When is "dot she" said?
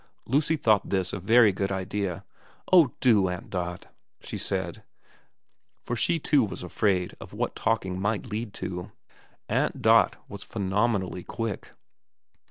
3.51-4.35